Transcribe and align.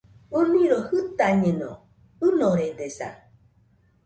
ɨniroi 0.39 0.81
jɨtañeno, 0.89 1.69
ɨnoredesa. 2.27 3.07